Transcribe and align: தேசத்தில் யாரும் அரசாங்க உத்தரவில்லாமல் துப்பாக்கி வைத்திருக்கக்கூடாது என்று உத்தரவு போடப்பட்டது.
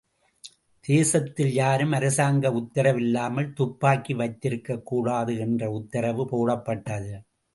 தேசத்தில் 0.85 1.51
யாரும் 1.53 1.91
அரசாங்க 1.91 2.49
உத்தரவில்லாமல் 2.51 3.53
துப்பாக்கி 3.53 4.13
வைத்திருக்கக்கூடாது 4.13 5.39
என்று 5.39 5.71
உத்தரவு 5.71 6.25
போடப்பட்டது. 6.29 7.13